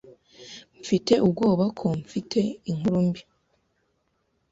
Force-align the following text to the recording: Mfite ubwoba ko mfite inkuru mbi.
Mfite 0.81 1.13
ubwoba 1.25 1.65
ko 1.79 1.87
mfite 2.01 2.39
inkuru 2.71 2.99
mbi. 3.07 3.21